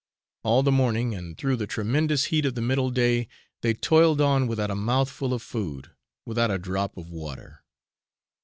[0.41, 3.27] All the morning, and through the tremendous heat of the middle day,
[3.61, 5.91] they toiled on without a mouthful of food
[6.25, 7.61] without a drop of water.